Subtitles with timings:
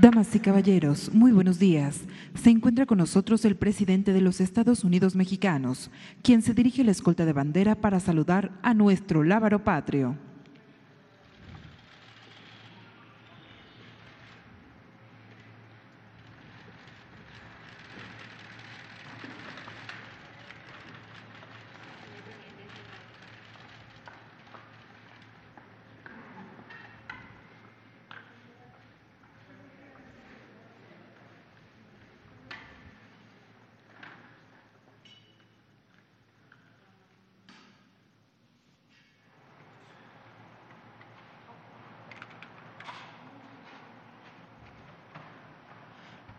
[0.00, 2.00] Damas y caballeros, muy buenos días.
[2.32, 5.90] Se encuentra con nosotros el presidente de los Estados Unidos mexicanos,
[6.22, 10.16] quien se dirige a la escolta de bandera para saludar a nuestro lábaro patrio.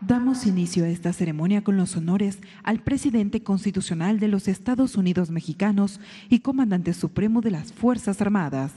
[0.04, 5.30] Damos inicio a esta ceremonia con los honores al presidente constitucional de los Estados Unidos
[5.30, 8.72] mexicanos y comandante supremo de las Fuerzas Armadas.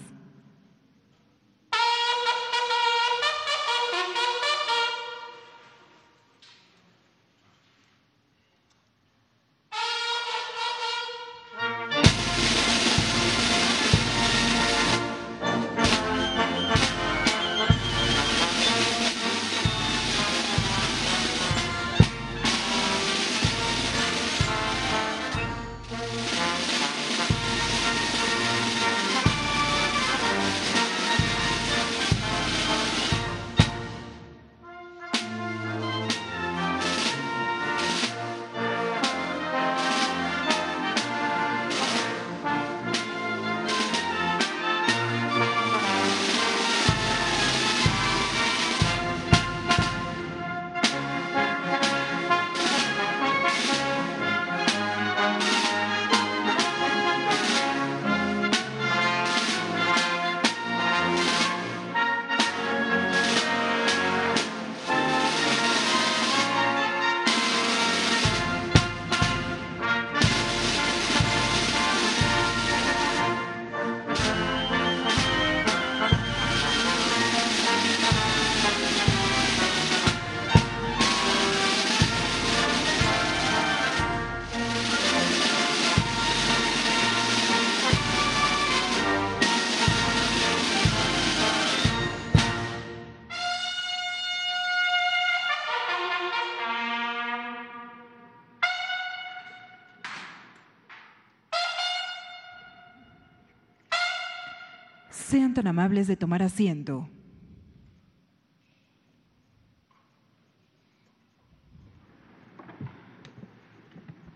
[105.15, 107.09] Sean tan amables de tomar asiento.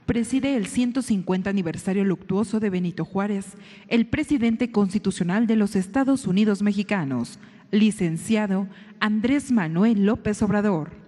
[0.06, 3.56] Preside el 150 aniversario luctuoso de Benito Juárez,
[3.88, 7.38] el presidente constitucional de los Estados Unidos mexicanos,
[7.70, 8.68] licenciado
[9.00, 10.99] Andrés Manuel López Obrador.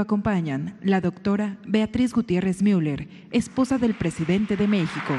[0.00, 5.14] Acompañan la doctora Beatriz Gutiérrez Müller, esposa del presidente de México.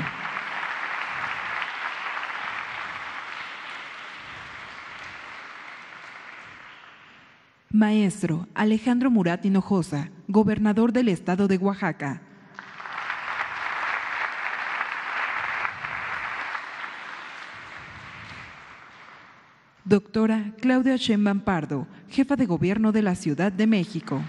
[7.70, 12.22] Maestro Alejandro Murat Hinojosa, gobernador del estado de Oaxaca.
[19.86, 24.22] Doctora Claudia Sheinbaum Pardo, jefa de gobierno de la Ciudad de México.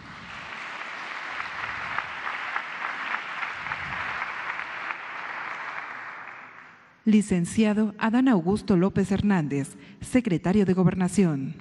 [7.05, 11.57] Licenciado Adán Augusto López Hernández, secretario de Gobernación.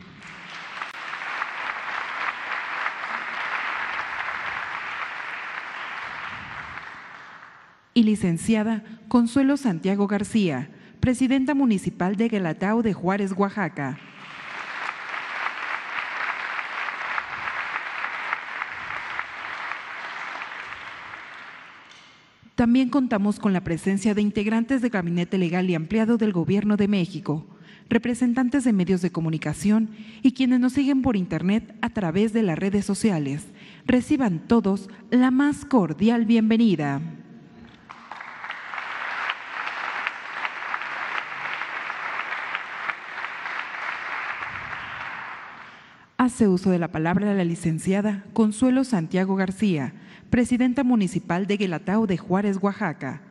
[7.96, 13.98] Y licenciada Consuelo Santiago García, presidenta municipal de Guelatao de Juárez, Oaxaca.
[22.62, 26.88] También contamos con la presencia de integrantes del Gabinete Legal y Ampliado del Gobierno de
[26.88, 27.44] México,
[27.90, 29.90] representantes de medios de comunicación
[30.22, 33.48] y quienes nos siguen por Internet a través de las redes sociales.
[33.88, 37.02] Reciban todos la más cordial bienvenida.
[46.32, 49.92] Hace uso de la palabra la licenciada Consuelo Santiago García,
[50.30, 53.22] presidenta municipal de Guelatao de Juárez, Oaxaca.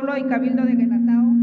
[0.00, 1.39] Pueblo y cabildo de Guelatao.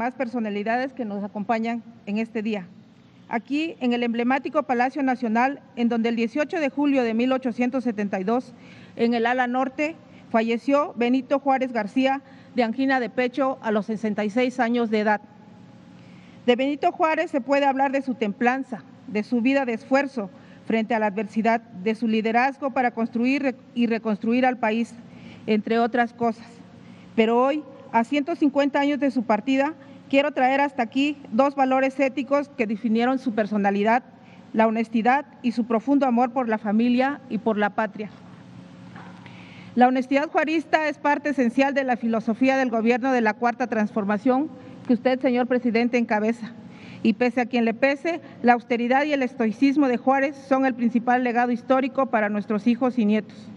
[0.00, 2.66] Demás personalidades que nos acompañan en este día.
[3.28, 8.54] Aquí, en el emblemático Palacio Nacional, en donde el 18 de julio de 1872,
[8.96, 9.96] en el ala norte,
[10.30, 12.22] falleció Benito Juárez García
[12.54, 15.20] de angina de pecho a los 66 años de edad.
[16.46, 20.30] De Benito Juárez se puede hablar de su templanza, de su vida de esfuerzo
[20.64, 24.94] frente a la adversidad, de su liderazgo para construir y reconstruir al país,
[25.46, 26.46] entre otras cosas.
[27.14, 27.62] Pero hoy
[27.92, 29.74] a 150 años de su partida,
[30.10, 34.02] quiero traer hasta aquí dos valores éticos que definieron su personalidad,
[34.52, 38.10] la honestidad y su profundo amor por la familia y por la patria.
[39.76, 44.50] La honestidad juarista es parte esencial de la filosofía del gobierno de la Cuarta Transformación
[44.88, 46.52] que usted, señor presidente, encabeza.
[47.04, 50.74] Y pese a quien le pese, la austeridad y el estoicismo de Juárez son el
[50.74, 53.48] principal legado histórico para nuestros hijos y nietos.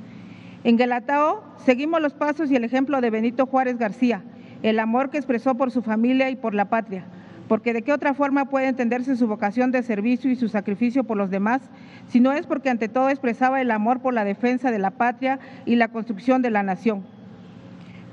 [0.64, 4.22] En Guelatao seguimos los pasos y el ejemplo de Benito Juárez García,
[4.64, 7.04] el amor que expresó por su familia y por la patria,
[7.48, 11.18] porque de qué otra forma puede entenderse su vocación de servicio y su sacrificio por
[11.18, 11.62] los demás,
[12.08, 15.40] si no es porque ante todo expresaba el amor por la defensa de la patria
[15.66, 17.04] y la construcción de la nación.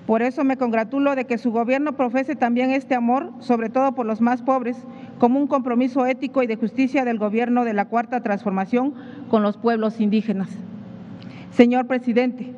[0.06, 4.06] Por eso me congratulo de que su gobierno profese también este amor, sobre todo por
[4.06, 4.76] los más pobres,
[5.20, 8.94] como un compromiso ético y de justicia del gobierno de la Cuarta Transformación
[9.28, 10.48] con los pueblos indígenas.
[11.52, 12.52] Señor presidente,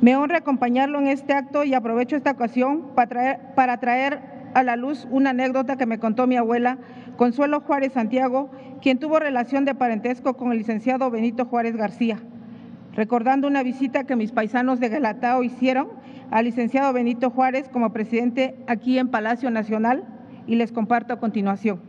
[0.00, 5.06] me honra acompañarlo en este acto y aprovecho esta ocasión para traer, a la luz
[5.10, 6.78] una anécdota que me contó mi abuela,
[7.16, 8.50] Consuelo Juárez Santiago,
[8.80, 12.18] quien tuvo relación de parentesco con el licenciado Benito Juárez García,
[12.94, 15.88] recordando una visita que mis paisanos de Galatao hicieron
[16.30, 20.04] al licenciado Benito Juárez como presidente aquí en Palacio Nacional
[20.46, 21.80] y les comparto a continuación.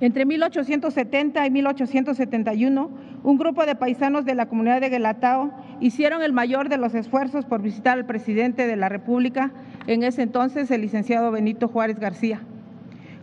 [0.00, 2.90] Entre 1870 y 1871,
[3.22, 7.46] un grupo de paisanos de la comunidad de Guelatao hicieron el mayor de los esfuerzos
[7.46, 9.50] por visitar al presidente de la República,
[9.86, 12.40] en ese entonces el licenciado Benito Juárez García,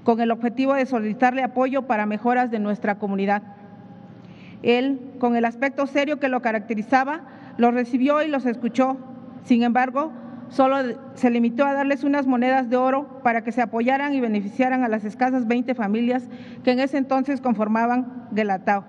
[0.04, 3.44] con el objetivo de solicitarle apoyo para mejoras de nuestra comunidad.
[4.64, 7.22] Él, con el aspecto serio que lo caracterizaba,
[7.58, 8.98] los recibió y los escuchó.
[9.44, 10.12] Sin embargo,
[10.50, 10.78] solo
[11.14, 14.88] se limitó a darles unas monedas de oro para que se apoyaran y beneficiaran a
[14.88, 16.28] las escasas 20 familias
[16.64, 18.84] que en ese entonces conformaban Guelatao.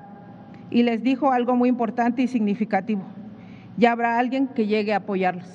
[0.71, 3.03] Y les dijo algo muy importante y significativo.
[3.79, 5.49] Ya habrá alguien que llegue a apoyarlos.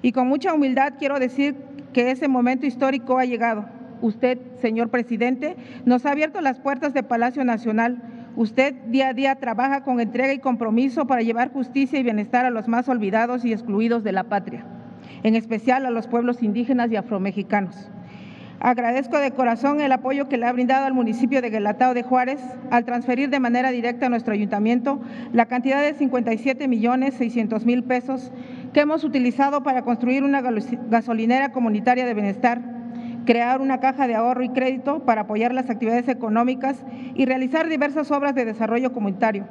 [0.00, 1.54] Y con mucha humildad quiero decir
[1.92, 3.66] que ese momento histórico ha llegado.
[4.00, 8.02] Usted, señor presidente, nos ha abierto las puertas de Palacio Nacional.
[8.36, 12.50] Usted día a día trabaja con entrega y compromiso para llevar justicia y bienestar a
[12.50, 14.64] los más olvidados y excluidos de la patria
[15.22, 17.90] en especial a los pueblos indígenas y afromexicanos.
[18.62, 22.42] Agradezco de corazón el apoyo que le ha brindado al municipio de Guelatao de Juárez
[22.70, 25.00] al transferir de manera directa a nuestro ayuntamiento
[25.32, 28.30] la cantidad de 57 millones 600 mil pesos
[28.74, 32.60] que hemos utilizado para construir una gasolinera comunitaria de bienestar,
[33.24, 38.10] crear una caja de ahorro y crédito para apoyar las actividades económicas y realizar diversas
[38.10, 39.46] obras de desarrollo comunitario.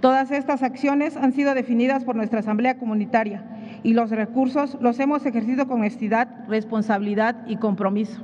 [0.00, 3.42] Todas estas acciones han sido definidas por nuestra Asamblea Comunitaria
[3.86, 8.20] y los recursos los hemos ejercido con honestidad, responsabilidad y compromiso.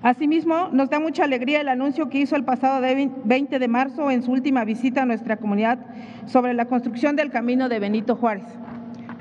[0.00, 4.22] Asimismo, nos da mucha alegría el anuncio que hizo el pasado 20 de marzo en
[4.22, 5.78] su última visita a nuestra comunidad
[6.24, 8.46] sobre la construcción del camino de Benito Juárez,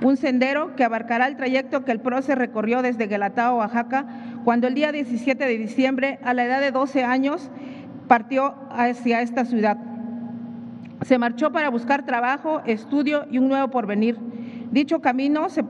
[0.01, 4.05] un sendero que abarcará el trayecto que el PROCE recorrió desde Guelatao, Oaxaca,
[4.45, 7.51] cuando el día 17 de diciembre, a la edad de 12 años,
[8.07, 9.77] partió hacia esta ciudad.
[11.01, 14.17] Se marchó para buscar trabajo, estudio y un nuevo porvenir.
[14.73, 15.63] Dicho camino se,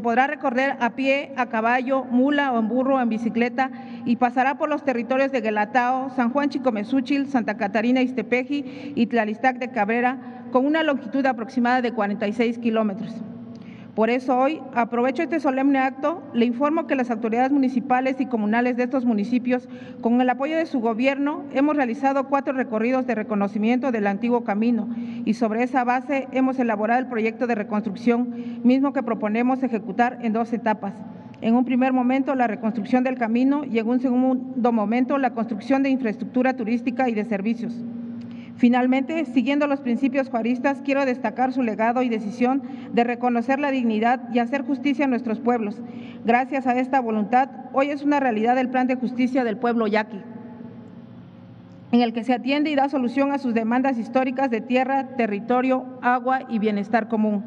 [0.00, 3.70] podrá recorrer a pie, a caballo, mula o en burro o en bicicleta
[4.06, 9.58] y pasará por los territorios de Guelatao, San Juan Chicomezúchil, Santa Catarina Iztepeji y Tlalistac
[9.58, 13.14] de Cabrera con una longitud aproximada de 46 kilómetros.
[13.94, 18.76] Por eso hoy aprovecho este solemne acto, le informo que las autoridades municipales y comunales
[18.76, 19.68] de estos municipios,
[20.00, 24.88] con el apoyo de su gobierno, hemos realizado cuatro recorridos de reconocimiento del antiguo camino
[25.24, 30.34] y sobre esa base hemos elaborado el proyecto de reconstrucción, mismo que proponemos ejecutar en
[30.34, 30.94] dos etapas.
[31.40, 35.82] En un primer momento la reconstrucción del camino y en un segundo momento la construcción
[35.82, 37.74] de infraestructura turística y de servicios.
[38.60, 42.62] Finalmente, siguiendo los principios juaristas, quiero destacar su legado y decisión
[42.92, 45.80] de reconocer la dignidad y hacer justicia a nuestros pueblos.
[46.26, 50.20] Gracias a esta voluntad, hoy es una realidad el plan de justicia del pueblo yaqui,
[51.90, 55.86] en el que se atiende y da solución a sus demandas históricas de tierra, territorio,
[56.02, 57.42] agua y bienestar común.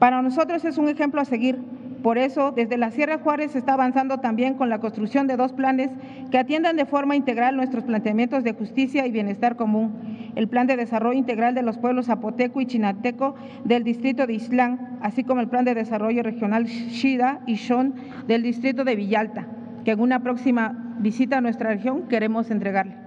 [0.00, 1.60] Para nosotros es un ejemplo a seguir
[2.02, 5.52] por eso, desde la Sierra Juárez se está avanzando también con la construcción de dos
[5.52, 5.90] planes
[6.30, 9.92] que atiendan de forma integral nuestros planteamientos de justicia y bienestar común.
[10.34, 13.34] El Plan de Desarrollo Integral de los Pueblos Zapoteco y Chinateco
[13.64, 17.94] del Distrito de Islán, así como el Plan de Desarrollo Regional Shida y Shon
[18.26, 19.46] del Distrito de Villalta,
[19.84, 23.06] que en una próxima visita a nuestra región queremos entregarle.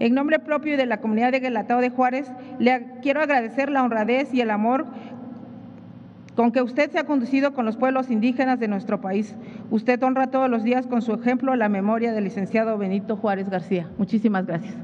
[0.00, 3.84] En nombre propio y de la comunidad de Guelatao de Juárez, le quiero agradecer la
[3.84, 4.86] honradez y el amor
[6.34, 9.34] con que usted se ha conducido con los pueblos indígenas de nuestro país.
[9.70, 13.88] Usted honra todos los días con su ejemplo la memoria del licenciado Benito Juárez García.
[13.98, 14.74] Muchísimas gracias.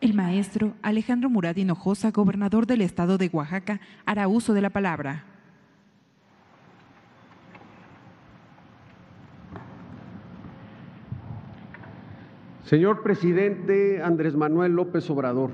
[0.00, 0.14] El
[0.82, 5.24] Alejandro Murad Hinojosa, gobernador del estado de Oaxaca, hará uso de la palabra.
[12.64, 15.50] Señor presidente Andrés Manuel López Obrador,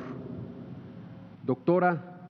[1.44, 2.26] doctora,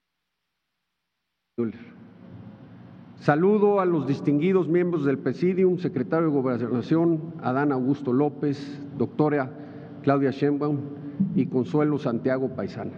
[3.19, 9.51] saludo a los distinguidos miembros del Presidium, secretario de Gobernación Adán Augusto López, doctora
[10.03, 11.04] Claudia Sheinbaum,
[11.35, 12.93] y Consuelo Santiago Paisana.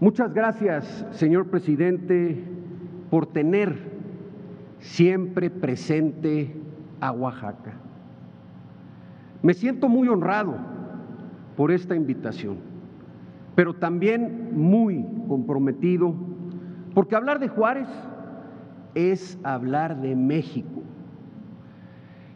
[0.00, 2.42] Muchas gracias, señor presidente,
[3.10, 3.76] por tener
[4.78, 6.54] siempre presente
[7.00, 7.74] a Oaxaca.
[9.42, 10.56] Me siento muy honrado
[11.56, 12.56] por esta invitación,
[13.54, 16.14] pero también muy comprometido,
[16.94, 17.88] porque hablar de Juárez
[18.94, 20.82] es hablar de México.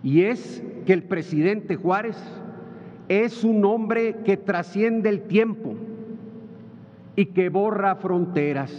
[0.03, 2.17] Y es que el presidente Juárez
[3.09, 5.75] es un hombre que trasciende el tiempo
[7.17, 8.73] y que borra fronteras.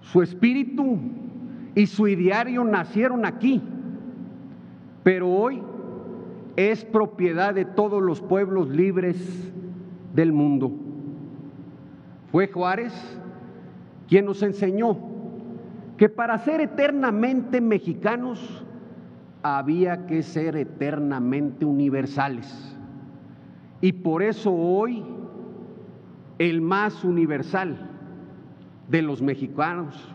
[0.00, 0.98] Su espíritu
[1.74, 3.62] y su ideario nacieron aquí,
[5.02, 5.62] pero hoy
[6.56, 9.52] es propiedad de todos los pueblos libres
[10.14, 10.72] del mundo.
[12.32, 12.92] Fue Juárez
[14.08, 14.96] quien nos enseñó
[15.96, 18.64] que para ser eternamente mexicanos
[19.42, 22.76] había que ser eternamente universales.
[23.80, 25.04] Y por eso hoy
[26.38, 27.88] el más universal
[28.88, 30.14] de los mexicanos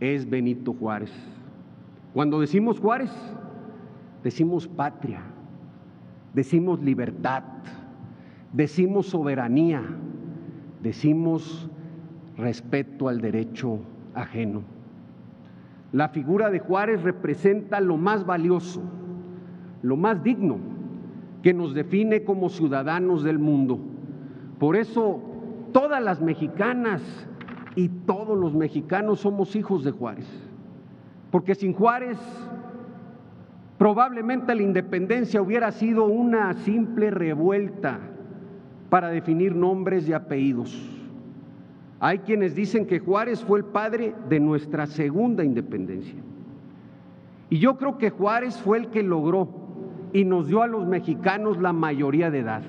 [0.00, 1.12] es Benito Juárez.
[2.14, 3.10] Cuando decimos Juárez,
[4.22, 5.20] decimos patria,
[6.34, 7.42] decimos libertad,
[8.52, 9.82] decimos soberanía,
[10.82, 11.68] decimos
[12.36, 13.80] respeto al derecho
[14.14, 14.77] ajeno.
[15.92, 18.82] La figura de Juárez representa lo más valioso,
[19.82, 20.58] lo más digno
[21.42, 23.78] que nos define como ciudadanos del mundo.
[24.58, 25.22] Por eso
[25.72, 27.02] todas las mexicanas
[27.74, 30.28] y todos los mexicanos somos hijos de Juárez.
[31.30, 32.18] Porque sin Juárez
[33.78, 38.00] probablemente la independencia hubiera sido una simple revuelta
[38.90, 40.97] para definir nombres y apellidos.
[42.00, 46.20] Hay quienes dicen que Juárez fue el padre de nuestra segunda independencia.
[47.50, 49.48] Y yo creo que Juárez fue el que logró
[50.12, 52.62] y nos dio a los mexicanos la mayoría de edad.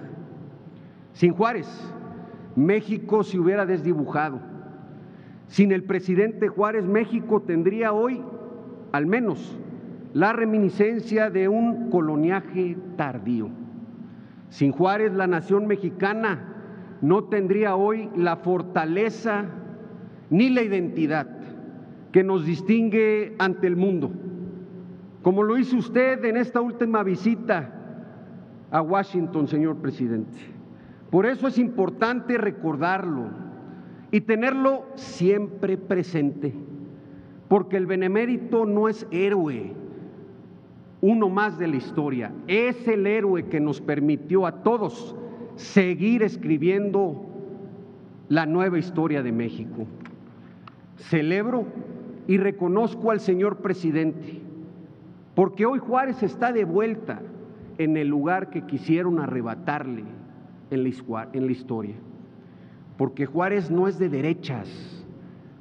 [1.13, 1.67] Sin Juárez,
[2.55, 4.39] México se hubiera desdibujado.
[5.47, 8.21] Sin el presidente Juárez, México tendría hoy,
[8.91, 9.57] al menos,
[10.13, 13.49] la reminiscencia de un coloniaje tardío.
[14.49, 16.58] Sin Juárez, la nación mexicana
[17.01, 19.45] no tendría hoy la fortaleza
[20.29, 21.27] ni la identidad
[22.11, 24.11] que nos distingue ante el mundo,
[25.21, 27.73] como lo hizo usted en esta última visita
[28.71, 30.37] a Washington, señor presidente.
[31.09, 33.29] Por eso es importante recordarlo
[34.11, 36.53] y tenerlo siempre presente,
[37.47, 39.73] porque el benemérito no es héroe,
[41.01, 45.15] uno más de la historia, es el héroe que nos permitió a todos
[45.59, 47.25] seguir escribiendo
[48.29, 49.85] la nueva historia de México.
[50.97, 51.65] Celebro
[52.27, 54.41] y reconozco al señor presidente,
[55.35, 57.21] porque hoy Juárez está de vuelta
[57.77, 60.03] en el lugar que quisieron arrebatarle
[60.71, 61.95] en la, historia.
[62.97, 64.99] Porque Juárez no es de derechas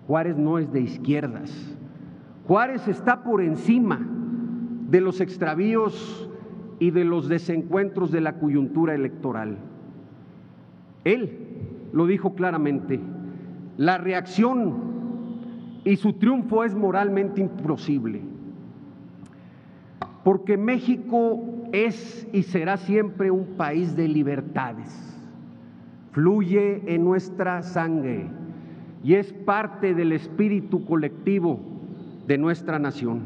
[0.09, 1.77] Juárez no es de izquierdas.
[2.47, 4.01] Juárez está por encima
[4.89, 6.31] de los extravíos
[6.79, 9.59] y de los desencuentros de la coyuntura electoral.
[11.05, 11.39] Él
[11.93, 13.01] lo dijo claramente,
[13.77, 14.75] la reacción
[15.85, 18.21] y su triunfo es moralmente imposible,
[20.25, 21.41] porque México
[21.73, 25.19] es y será siempre un país de libertades,
[26.13, 28.27] fluye en nuestra sangre
[29.03, 31.61] y es parte del espíritu colectivo
[32.27, 33.21] de nuestra nación.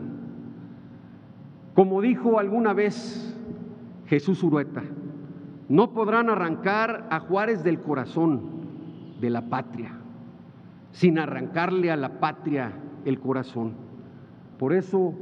[1.75, 3.37] Como dijo alguna vez
[4.07, 4.83] Jesús Urueta,
[5.73, 8.43] no podrán arrancar a Juárez del corazón
[9.23, 9.93] de la patria,
[10.91, 12.73] sin arrancarle a la patria
[13.07, 13.73] el corazón.
[14.59, 15.15] Por eso,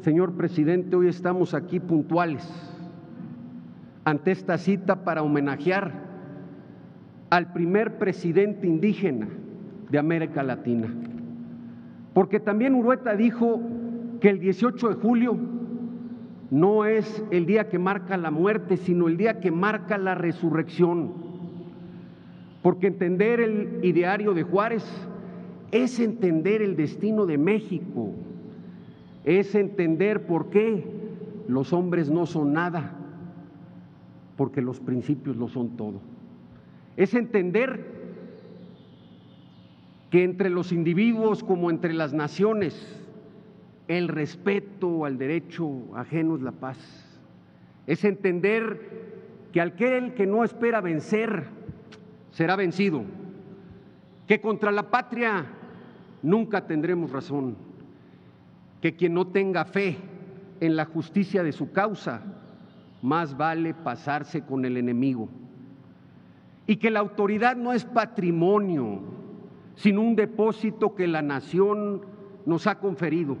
[0.00, 2.50] señor presidente, hoy estamos aquí puntuales
[4.06, 5.92] ante esta cita para homenajear
[7.28, 9.28] al primer presidente indígena
[9.90, 10.88] de América Latina.
[12.14, 13.60] Porque también Urueta dijo
[14.22, 15.36] que el 18 de julio
[16.50, 21.12] no es el día que marca la muerte, sino el día que marca la resurrección.
[22.62, 24.84] Porque entender el ideario de Juárez
[25.70, 28.12] es entender el destino de México,
[29.24, 30.84] es entender por qué
[31.48, 32.94] los hombres no son nada,
[34.36, 36.00] porque los principios lo son todo.
[36.96, 37.98] Es entender
[40.10, 43.04] que entre los individuos como entre las naciones
[43.88, 46.76] el respeto al derecho ajeno es la paz.
[47.86, 51.46] Es entender que aquel que no espera vencer
[52.30, 53.02] será vencido,
[54.26, 55.46] que contra la patria
[56.22, 57.56] nunca tendremos razón,
[58.82, 59.96] que quien no tenga fe
[60.60, 62.20] en la justicia de su causa,
[63.00, 65.30] más vale pasarse con el enemigo,
[66.66, 69.00] y que la autoridad no es patrimonio,
[69.76, 72.02] sino un depósito que la nación
[72.44, 73.38] nos ha conferido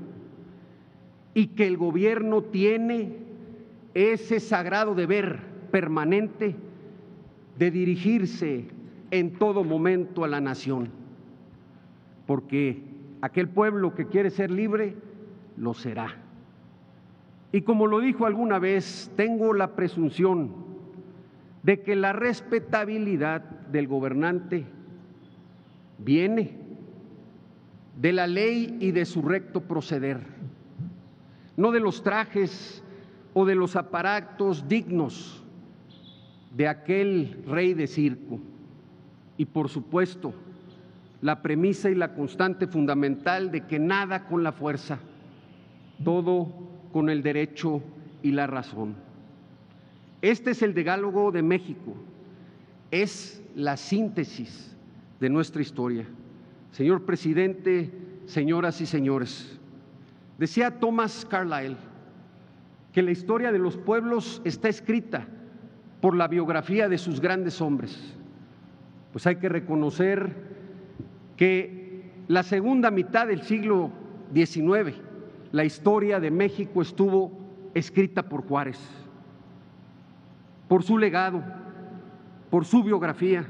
[1.34, 3.16] y que el gobierno tiene
[3.94, 6.56] ese sagrado deber permanente
[7.58, 8.66] de dirigirse
[9.10, 10.90] en todo momento a la nación,
[12.26, 12.82] porque
[13.20, 14.94] aquel pueblo que quiere ser libre,
[15.56, 16.16] lo será.
[17.50, 20.52] Y como lo dijo alguna vez, tengo la presunción
[21.62, 24.66] de que la respetabilidad del gobernante
[25.98, 26.56] viene
[27.96, 30.20] de la ley y de su recto proceder,
[31.58, 32.84] no de los trajes
[33.34, 35.42] o de los aparatos dignos
[36.54, 38.38] de aquel rey de circo.
[39.36, 40.32] Y por supuesto,
[41.20, 45.00] la premisa y la constante fundamental de que nada con la fuerza,
[46.04, 46.46] todo
[46.92, 47.82] con el derecho
[48.22, 48.94] y la razón.
[50.22, 51.96] Este es el decálogo de México,
[52.92, 54.76] es la síntesis
[55.18, 56.06] de nuestra historia.
[56.70, 57.90] Señor presidente,
[58.26, 59.57] señoras y señores,
[60.38, 61.76] decía Thomas Carlyle
[62.92, 65.26] que la historia de los pueblos está escrita
[66.00, 68.16] por la biografía de sus grandes hombres.
[69.12, 70.34] Pues hay que reconocer
[71.36, 73.90] que la segunda mitad del siglo
[74.32, 74.96] XIX,
[75.52, 77.32] la historia de México estuvo
[77.74, 78.78] escrita por Juárez,
[80.68, 81.42] por su legado,
[82.50, 83.46] por su biografía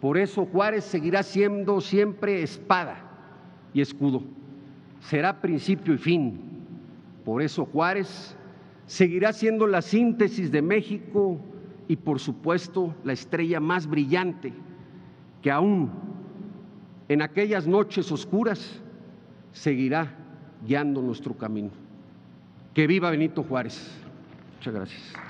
[0.00, 2.96] por eso Juárez seguirá siendo siempre espada
[3.74, 4.22] y escudo.
[5.00, 6.40] Será principio y fin.
[7.24, 8.36] Por eso Juárez
[8.86, 11.38] seguirá siendo la síntesis de México
[11.88, 14.52] y por supuesto la estrella más brillante
[15.42, 15.90] que aún
[17.08, 18.80] en aquellas noches oscuras
[19.52, 20.14] seguirá
[20.66, 21.70] guiando nuestro camino.
[22.74, 23.90] Que viva Benito Juárez.
[24.56, 25.27] Muchas gracias.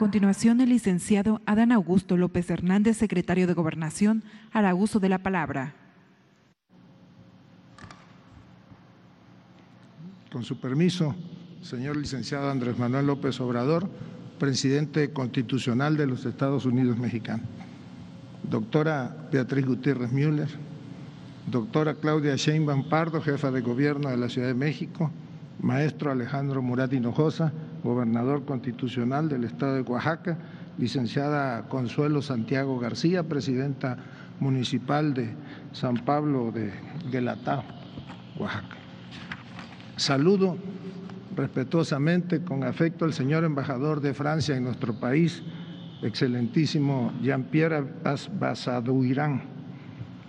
[0.00, 5.74] Continuación, el licenciado Adán Augusto López Hernández, secretario de Gobernación, hará uso de la palabra.
[10.32, 11.14] Con su permiso,
[11.60, 13.90] señor licenciado Andrés Manuel López Obrador,
[14.38, 17.44] presidente constitucional de los Estados Unidos mexicanos.
[18.42, 20.48] Doctora Beatriz Gutiérrez Müller,
[21.46, 25.10] doctora Claudia Sheinbaum Pardo, jefa de gobierno de la Ciudad de México,
[25.60, 30.38] maestro Alejandro Murat Hinojosa, gobernador constitucional del Estado de Oaxaca,
[30.78, 33.98] licenciada Consuelo Santiago García, presidenta
[34.38, 35.34] municipal de
[35.72, 36.72] San Pablo de
[37.10, 37.64] Guelatao,
[38.38, 38.76] Oaxaca.
[39.96, 40.56] Saludo
[41.36, 45.42] respetuosamente, con afecto, al señor embajador de Francia en nuestro país,
[46.02, 47.84] excelentísimo Jean-Pierre
[48.38, 49.42] Basaduirán.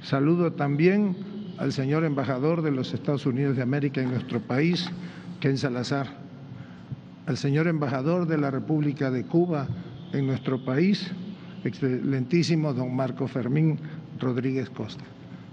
[0.01, 1.15] Saludo también
[1.57, 4.89] al señor embajador de los Estados Unidos de América en nuestro país,
[5.39, 6.07] Ken Salazar,
[7.25, 9.67] al señor embajador de la República de Cuba
[10.13, 11.11] en nuestro país,
[11.63, 13.79] excelentísimo don Marco Fermín
[14.19, 15.03] Rodríguez Costa.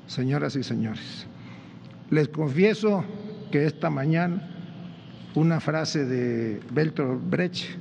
[0.07, 1.27] Señoras y señores,
[2.11, 3.05] les confieso
[3.51, 4.55] que esta mañana
[5.35, 7.77] una frase de Bertolt Brecht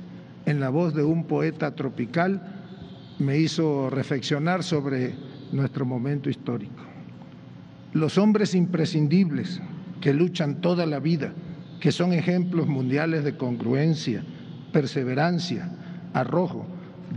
[0.46, 2.40] en la voz de un poeta tropical
[3.18, 5.14] me hizo reflexionar sobre
[5.50, 6.84] nuestro momento histórico.
[7.92, 9.60] Los hombres imprescindibles
[10.00, 11.32] que luchan toda la vida,
[11.80, 14.22] que son ejemplos mundiales de congruencia,
[14.72, 15.70] perseverancia,
[16.12, 16.66] arrojo,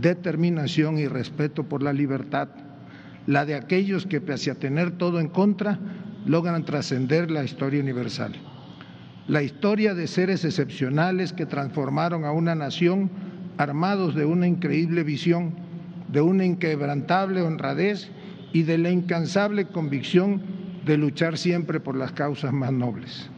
[0.00, 2.48] determinación y respeto por la libertad,
[3.26, 5.78] la de aquellos que pese a tener todo en contra,
[6.26, 8.32] logran trascender la historia universal.
[9.28, 13.10] La historia de seres excepcionales que transformaron a una nación
[13.58, 15.54] armados de una increíble visión,
[16.08, 18.10] de una inquebrantable honradez
[18.52, 20.42] y de la incansable convicción
[20.84, 23.30] de luchar siempre por las causas más nobles.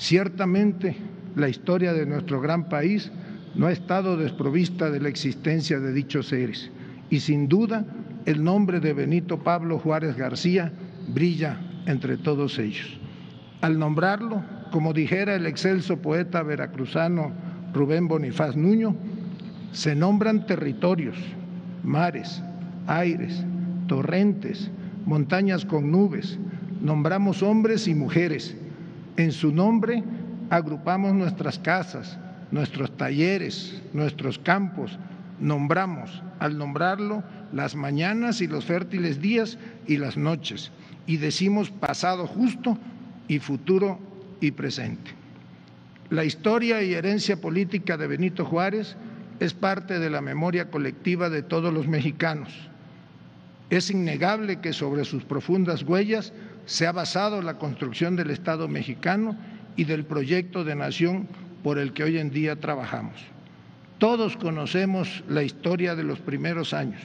[0.00, 0.96] Ciertamente,
[1.36, 3.12] la historia de nuestro gran país
[3.54, 6.70] no ha estado desprovista de la existencia de dichos seres
[7.10, 7.84] y sin duda
[8.24, 10.72] el nombre de Benito Pablo Juárez García
[11.12, 12.98] brilla entre todos ellos.
[13.60, 17.30] Al nombrarlo, como dijera el excelso poeta veracruzano
[17.74, 18.96] Rubén Bonifaz Nuño,
[19.72, 21.18] se nombran territorios,
[21.84, 22.42] mares,
[22.86, 23.44] aires,
[23.86, 24.70] torrentes,
[25.04, 26.38] montañas con nubes,
[26.80, 28.56] nombramos hombres y mujeres.
[29.20, 30.02] En su nombre
[30.48, 32.18] agrupamos nuestras casas,
[32.50, 34.98] nuestros talleres, nuestros campos,
[35.38, 40.70] nombramos, al nombrarlo, las mañanas y los fértiles días y las noches,
[41.06, 42.78] y decimos pasado justo
[43.28, 43.98] y futuro
[44.40, 45.10] y presente.
[46.08, 48.96] La historia y herencia política de Benito Juárez
[49.38, 52.70] es parte de la memoria colectiva de todos los mexicanos.
[53.68, 56.32] Es innegable que sobre sus profundas huellas
[56.66, 59.36] se ha basado la construcción del Estado mexicano
[59.76, 61.28] y del proyecto de nación
[61.62, 63.14] por el que hoy en día trabajamos.
[63.98, 67.00] Todos conocemos la historia de los primeros años,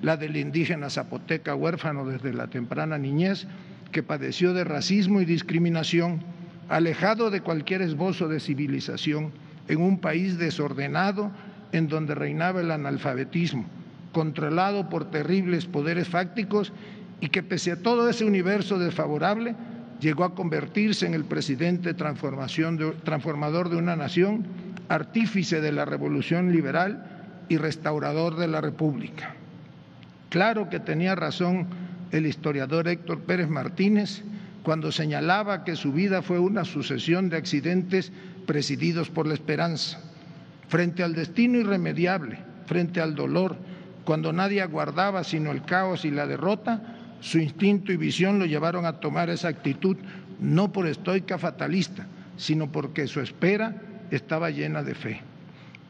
[0.00, 3.46] la del indígena zapoteca huérfano desde la temprana niñez,
[3.92, 6.22] que padeció de racismo y discriminación,
[6.68, 9.32] alejado de cualquier esbozo de civilización,
[9.68, 11.30] en un país desordenado
[11.70, 13.66] en donde reinaba el analfabetismo
[14.12, 16.72] controlado por terribles poderes fácticos
[17.22, 19.54] y que pese a todo ese universo desfavorable
[20.00, 24.44] llegó a convertirse en el presidente transformador de una nación,
[24.88, 27.06] artífice de la revolución liberal
[27.48, 29.36] y restaurador de la República.
[30.30, 31.68] Claro que tenía razón
[32.10, 34.24] el historiador Héctor Pérez Martínez
[34.64, 38.10] cuando señalaba que su vida fue una sucesión de accidentes
[38.46, 40.00] presididos por la esperanza.
[40.66, 43.56] Frente al destino irremediable, frente al dolor,
[44.04, 46.91] cuando nadie aguardaba sino el caos y la derrota,
[47.22, 49.96] su instinto y visión lo llevaron a tomar esa actitud,
[50.40, 52.04] no por estoica fatalista,
[52.36, 53.80] sino porque su espera
[54.10, 55.20] estaba llena de fe.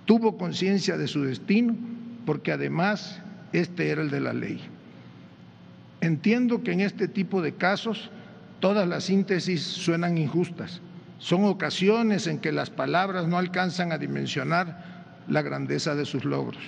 [0.05, 1.75] Tuvo conciencia de su destino,
[2.27, 3.23] porque además
[3.55, 4.61] este era el de la ley.
[6.03, 8.11] Entiendo que en este tipo de casos
[8.61, 10.83] todas las síntesis suenan injustas.
[11.19, 16.63] Son ocasiones en que las palabras no alcanzan a dimensionar la grandeza de sus logros.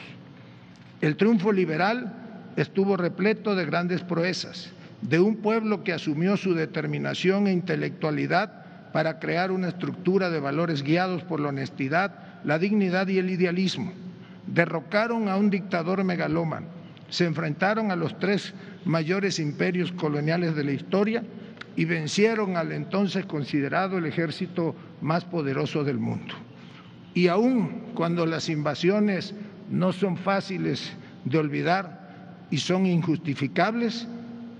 [1.02, 2.23] El triunfo liberal
[2.56, 4.70] estuvo repleto de grandes proezas,
[5.02, 10.82] de un pueblo que asumió su determinación e intelectualidad para crear una estructura de valores
[10.82, 13.92] guiados por la honestidad, la dignidad y el idealismo.
[14.46, 16.66] Derrocaron a un dictador megalómano,
[17.08, 21.22] se enfrentaron a los tres mayores imperios coloniales de la historia
[21.76, 26.34] y vencieron al entonces considerado el ejército más poderoso del mundo.
[27.14, 29.34] Y aun cuando las invasiones
[29.70, 30.92] no son fáciles
[31.24, 32.03] de olvidar
[32.50, 34.06] y son injustificables,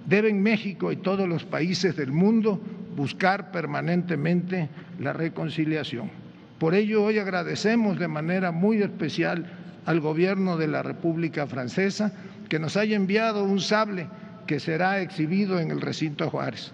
[0.07, 2.61] deben México y todos los países del mundo
[2.97, 4.69] buscar permanentemente
[5.01, 6.11] la reconciliación.
[6.59, 9.47] Por ello, hoy agradecemos de manera muy especial
[9.87, 12.13] al gobierno de la República Francesa
[12.49, 14.07] que nos haya enviado un sable
[14.47, 16.73] que será exhibido en el recinto Juárez.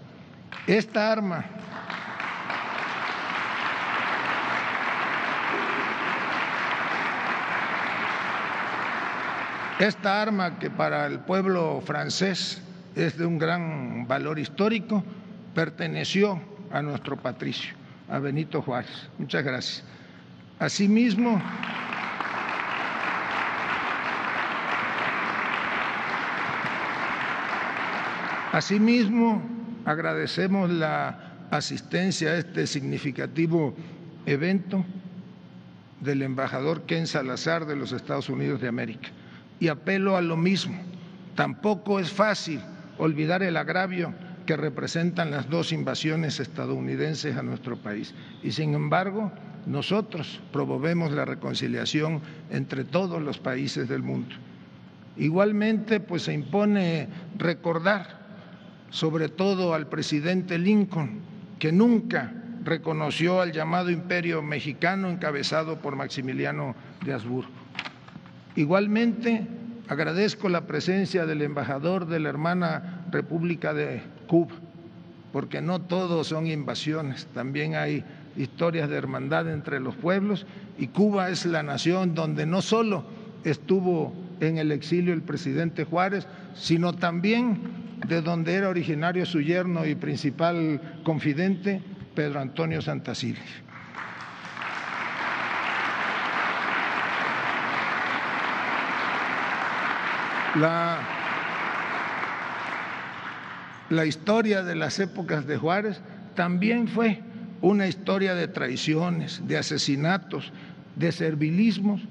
[0.67, 1.45] Esta arma
[9.81, 12.61] Esta arma que para el pueblo francés
[12.95, 15.03] es de un gran valor histórico,
[15.55, 16.39] perteneció
[16.71, 17.73] a nuestro patricio,
[18.07, 19.09] a Benito Juárez.
[19.17, 19.83] Muchas gracias.
[20.59, 21.41] Asimismo,
[28.51, 29.41] Asimismo,
[29.85, 33.73] agradecemos la asistencia a este significativo
[34.27, 34.85] evento
[36.01, 39.09] del embajador Ken Salazar de los Estados Unidos de América
[39.61, 40.75] y apelo a lo mismo.
[41.35, 42.59] Tampoco es fácil
[42.97, 44.13] olvidar el agravio
[44.45, 48.13] que representan las dos invasiones estadounidenses a nuestro país.
[48.43, 49.31] Y sin embargo,
[49.67, 54.35] nosotros promovemos la reconciliación entre todos los países del mundo.
[55.15, 58.19] Igualmente, pues se impone recordar,
[58.89, 61.19] sobre todo al presidente Lincoln,
[61.59, 67.60] que nunca reconoció al llamado imperio mexicano encabezado por Maximiliano de Habsburgo.
[68.55, 69.47] Igualmente,
[69.87, 74.55] agradezco la presencia del embajador de la hermana República de Cuba,
[75.31, 78.03] porque no todos son invasiones, también hay
[78.35, 80.45] historias de hermandad entre los pueblos
[80.77, 83.03] y Cuba es la nación donde no solo
[83.43, 87.59] estuvo en el exilio el presidente Juárez, sino también
[88.07, 91.81] de donde era originario su yerno y principal confidente,
[92.15, 93.43] Pedro Antonio Santaciles.
[100.55, 100.99] La,
[103.89, 106.01] la historia de las épocas de Juárez
[106.35, 107.21] también fue
[107.61, 110.51] una historia de traiciones, de asesinatos,
[110.97, 112.01] de servilismos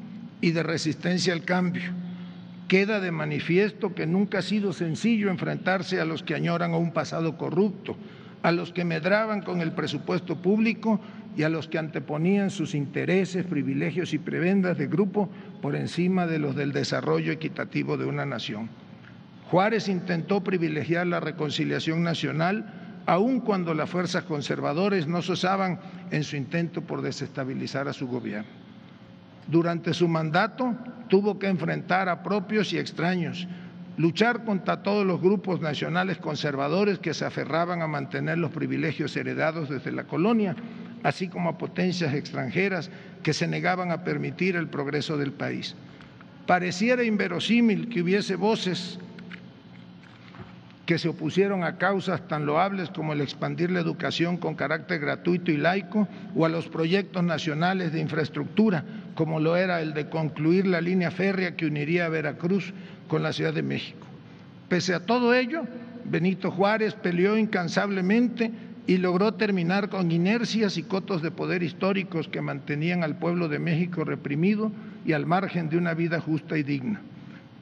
[0.41, 1.93] y de resistencia al cambio.
[2.67, 6.93] Queda de manifiesto que nunca ha sido sencillo enfrentarse a los que añoran a un
[6.93, 7.97] pasado corrupto,
[8.43, 10.99] a los que medraban con el presupuesto público
[11.37, 15.29] y a los que anteponían sus intereses, privilegios y prebendas de grupo
[15.63, 18.69] por encima de los del desarrollo equitativo de una nación.
[19.51, 22.73] Juárez intentó privilegiar la reconciliación nacional
[23.07, 28.49] aun cuando las fuerzas conservadoras no cesaban en su intento por desestabilizar a su gobierno.
[29.49, 30.77] Durante su mandato
[31.09, 33.49] tuvo que enfrentar a propios y extraños,
[33.97, 39.69] luchar contra todos los grupos nacionales conservadores que se aferraban a mantener los privilegios heredados
[39.69, 40.55] desde la colonia,
[41.03, 42.91] así como a potencias extranjeras
[43.23, 45.75] que se negaban a permitir el progreso del país.
[46.47, 48.99] Pareciera inverosímil que hubiese voces
[50.91, 55.53] que se opusieron a causas tan loables como el expandir la educación con carácter gratuito
[55.53, 58.83] y laico o a los proyectos nacionales de infraestructura,
[59.15, 62.73] como lo era el de concluir la línea férrea que uniría a Veracruz
[63.07, 64.05] con la Ciudad de México.
[64.69, 65.63] Pese a todo ello,
[66.07, 68.51] Benito Juárez peleó incansablemente
[68.91, 73.61] y logró terminar con inercias y cotos de poder históricos que mantenían al pueblo de
[73.61, 74.73] México reprimido
[75.07, 77.01] y al margen de una vida justa y digna.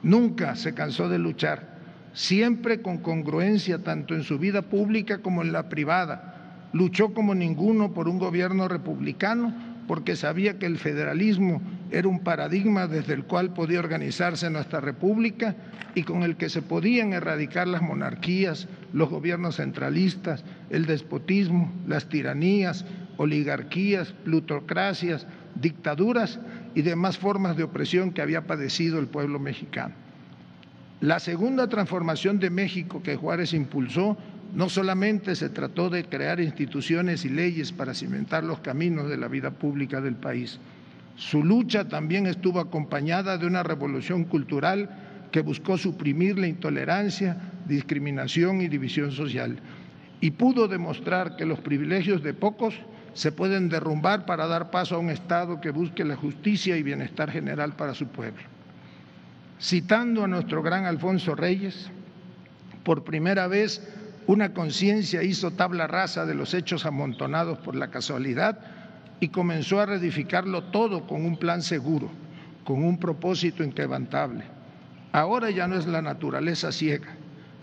[0.01, 1.77] Nunca se cansó de luchar
[2.13, 6.65] siempre con congruencia tanto en su vida pública como en la privada.
[6.73, 9.53] Luchó como ninguno por un gobierno republicano
[9.89, 15.55] porque sabía que el federalismo era un paradigma desde el cual podía organizarse nuestra república
[15.95, 22.07] y con el que se podían erradicar las monarquías, los gobiernos centralistas, el despotismo, las
[22.07, 22.85] tiranías,
[23.17, 25.25] oligarquías, plutocracias,
[25.55, 26.39] dictaduras
[26.75, 29.95] y demás formas de opresión que había padecido el pueblo mexicano.
[31.01, 34.17] La segunda transformación de México que Juárez impulsó
[34.53, 39.27] no solamente se trató de crear instituciones y leyes para cimentar los caminos de la
[39.27, 40.59] vida pública del país,
[41.15, 44.89] su lucha también estuvo acompañada de una revolución cultural
[45.31, 49.59] que buscó suprimir la intolerancia, discriminación y división social
[50.21, 52.75] y pudo demostrar que los privilegios de pocos
[53.13, 57.29] se pueden derrumbar para dar paso a un Estado que busque la justicia y bienestar
[57.29, 58.43] general para su pueblo.
[59.61, 61.89] Citando a nuestro gran Alfonso Reyes,
[62.83, 63.87] por primera vez
[64.29, 68.59] una conciencia hizo tabla rasa de los hechos amontonados por la casualidad
[69.19, 72.11] y comenzó a reedificarlo todo con un plan seguro,
[72.63, 74.43] con un propósito inquebrantable.
[75.13, 77.07] Ahora ya no es la naturaleza ciega,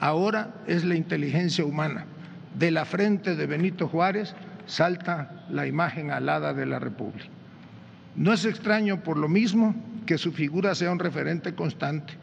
[0.00, 2.05] ahora es la inteligencia humana.
[2.59, 4.35] De la frente de Benito Juárez
[4.66, 7.29] salta la imagen alada de la República.
[8.16, 12.14] No es extraño por lo mismo que su figura sea un referente constante,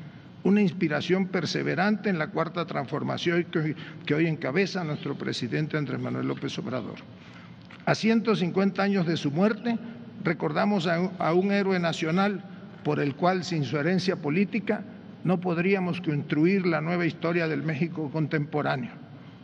[0.44, 3.46] una inspiración perseverante en la cuarta transformación
[4.06, 6.96] que hoy, encabeza nuestro presidente Andrés Manuel López Obrador.
[7.86, 9.78] A 150 años de su muerte,
[10.24, 12.44] recordamos a un héroe nacional
[12.84, 14.84] por el cual, sin su herencia política,
[15.24, 18.92] no podríamos construir la nueva historia del México contemporáneo.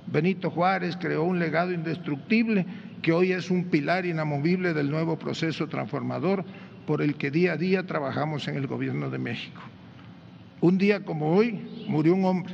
[0.07, 2.65] Benito Juárez creó un legado indestructible
[3.01, 6.43] que hoy es un pilar inamovible del nuevo proceso transformador
[6.85, 9.61] por el que día a día trabajamos en el Gobierno de México.
[10.61, 12.53] Un día como hoy murió un hombre,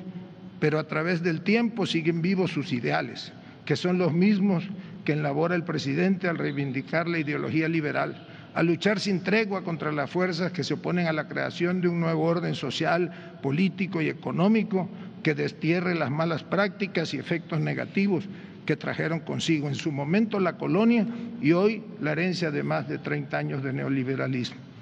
[0.59, 3.33] pero a través del tiempo siguen vivos sus ideales,
[3.65, 4.63] que son los mismos
[5.03, 10.09] que elabora el presidente al reivindicar la ideología liberal, a luchar sin tregua contra las
[10.11, 14.87] fuerzas que se oponen a la creación de un nuevo orden social, político y económico
[15.23, 18.29] que destierre las malas prácticas y efectos negativos
[18.67, 21.07] que trajeron consigo en su momento la colonia
[21.41, 24.74] y hoy la herencia de más de 30 años de neoliberalismo.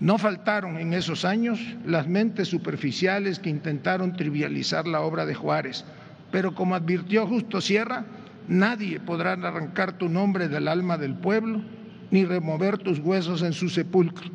[0.00, 5.84] No faltaron en esos años las mentes superficiales que intentaron trivializar la obra de Juárez,
[6.30, 8.04] pero como advirtió Justo Sierra,
[8.48, 11.62] nadie podrá arrancar tu nombre del alma del pueblo
[12.10, 14.30] ni remover tus huesos en su sepulcro.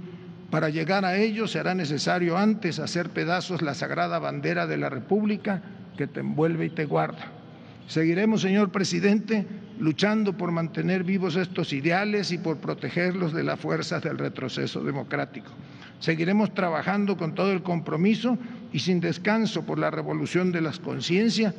[0.50, 5.62] Para llegar a ello será necesario antes hacer pedazos la sagrada bandera de la República
[5.98, 7.32] que te envuelve y te guarda.
[7.88, 9.46] Seguiremos, señor presidente,
[9.80, 15.52] luchando por mantener vivos estos ideales y por protegerlos de las fuerzas del retroceso democrático.
[16.00, 18.38] Seguiremos trabajando con todo el compromiso
[18.72, 21.54] y sin descanso por la revolución de las conciencias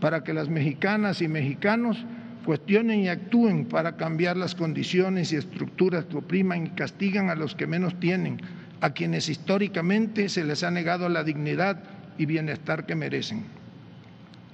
[0.00, 2.04] para que las mexicanas y mexicanos
[2.44, 7.54] cuestionen y actúen para cambiar las condiciones y estructuras que opriman y castigan a los
[7.54, 8.40] que menos tienen,
[8.80, 11.82] a quienes históricamente se les ha negado la dignidad
[12.18, 13.44] y bienestar que merecen.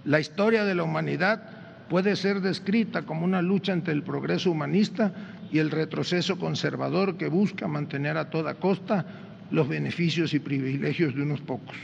[0.05, 1.60] La historia de la humanidad
[1.90, 5.12] puede ser descrita como una lucha entre el progreso humanista
[5.50, 9.05] y el retroceso conservador que busca mantener a toda costa
[9.50, 11.74] los beneficios y privilegios de unos pocos.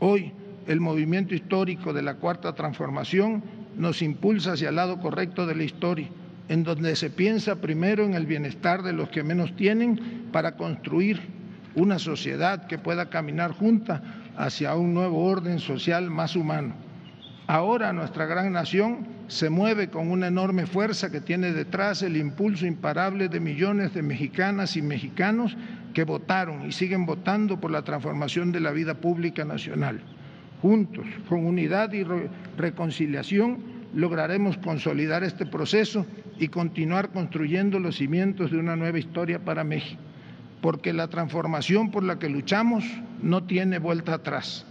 [0.00, 0.32] Hoy,
[0.66, 3.44] el movimiento histórico de la Cuarta Transformación
[3.76, 6.08] nos impulsa hacia el lado correcto de la historia,
[6.48, 11.20] en donde se piensa primero en el bienestar de los que menos tienen para construir
[11.76, 14.02] una sociedad que pueda caminar junta
[14.36, 16.87] hacia un nuevo orden social más humano.
[17.48, 22.66] Ahora nuestra gran nación se mueve con una enorme fuerza que tiene detrás el impulso
[22.66, 25.56] imparable de millones de mexicanas y mexicanos
[25.94, 29.98] que votaron y siguen votando por la transformación de la vida pública nacional.
[30.60, 32.04] Juntos, con unidad y
[32.58, 33.60] reconciliación,
[33.94, 36.04] lograremos consolidar este proceso
[36.38, 40.02] y continuar construyendo los cimientos de una nueva historia para México,
[40.60, 42.84] porque la transformación por la que luchamos
[43.22, 44.66] no tiene vuelta atrás.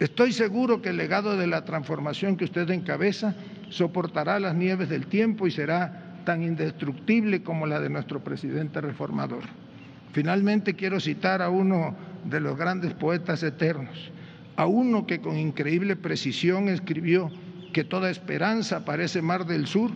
[0.00, 3.34] Estoy seguro que el legado de la transformación que usted encabeza
[3.68, 9.44] soportará las nieves del tiempo y será tan indestructible como la de nuestro presidente reformador.
[10.12, 14.10] Finalmente quiero citar a uno de los grandes poetas eternos,
[14.56, 17.30] a uno que con increíble precisión escribió
[17.72, 19.92] que toda esperanza parece mar del sur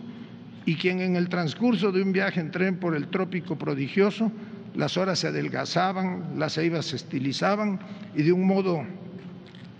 [0.65, 4.31] y quien en el transcurso de un viaje en tren por el trópico prodigioso,
[4.75, 7.79] las horas se adelgazaban, las ceibas se estilizaban
[8.15, 8.85] y de un modo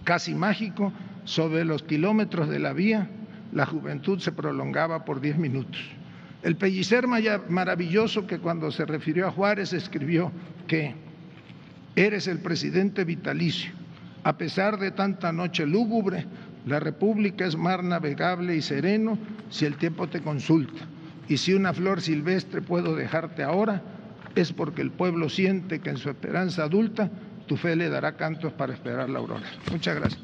[0.10, 0.92] casi mágico,
[1.24, 3.08] sobre los kilómetros de la vía,
[3.54, 5.80] la juventud se prolongaba por diez minutos.
[6.42, 10.32] El pellicer maravilloso que cuando se refirió a Juárez escribió
[10.66, 10.96] que
[11.96, 13.72] eres el presidente vitalicio
[14.24, 16.26] a pesar de tanta noche lúgubre,
[16.66, 19.16] la República es mar navegable y sereno
[19.52, 20.88] si el tiempo te consulta.
[21.28, 23.84] Y si una flor silvestre puedo dejarte ahora,
[24.36, 27.12] es porque el pueblo siente que en su esperanza adulta
[27.50, 29.42] tu fe le dará cantos para esperar la aurora.
[29.72, 30.22] Muchas gracias.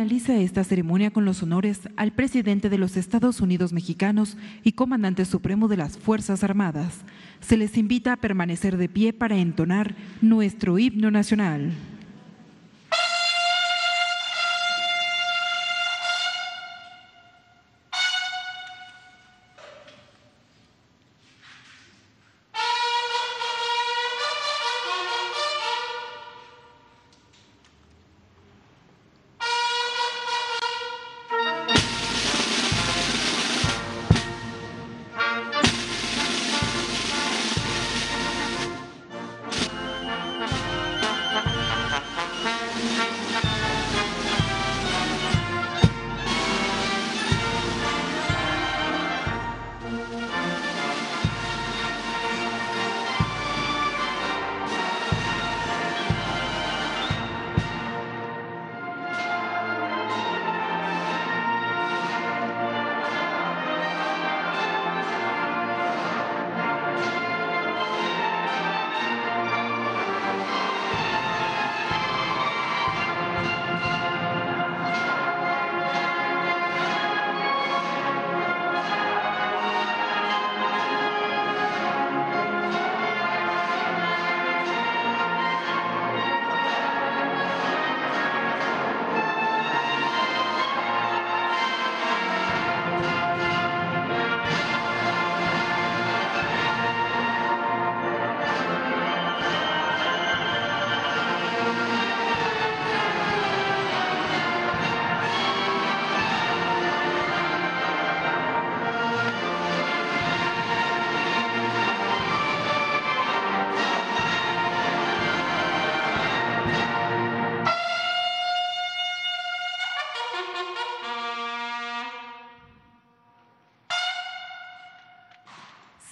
[0.00, 5.26] Finaliza esta ceremonia con los honores al presidente de los Estados Unidos mexicanos y comandante
[5.26, 7.02] supremo de las Fuerzas Armadas.
[7.40, 11.74] Se les invita a permanecer de pie para entonar nuestro himno nacional.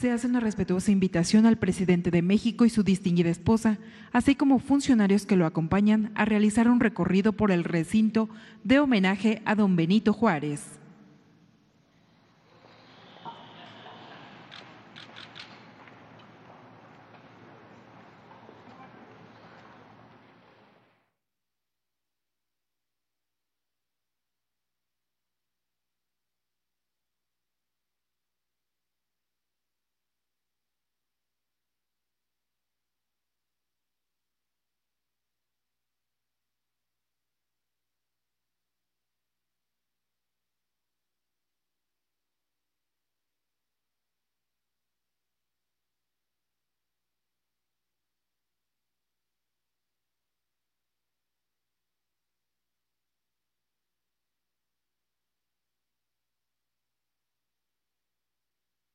[0.00, 3.78] Se hace una respetuosa invitación al presidente de México y su distinguida esposa,
[4.12, 8.28] así como funcionarios que lo acompañan a realizar un recorrido por el recinto
[8.62, 10.78] de homenaje a don Benito Juárez.